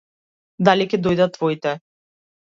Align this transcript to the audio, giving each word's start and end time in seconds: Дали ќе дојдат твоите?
Дали 0.69 0.87
ќе 0.93 0.99
дојдат 1.09 1.31
твоите? 1.37 1.77